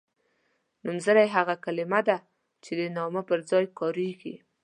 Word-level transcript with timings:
نومځری 0.83 1.27
هغه 1.35 1.55
کلمه 1.65 1.99
ده 2.07 2.17
چې 2.63 2.71
د 2.79 2.81
نامه 2.97 3.21
پر 3.29 3.39
ځای 3.49 3.65
کاریږي. 3.79 4.35